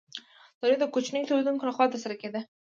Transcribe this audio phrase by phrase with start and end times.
[0.59, 2.41] تولید د کوچنیو تولیدونکو لخوا ترسره کیده.